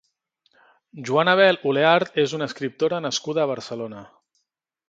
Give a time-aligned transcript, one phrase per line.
[1.09, 4.03] Joana Bel Oleart és una escriptora nascuda a Barcelona.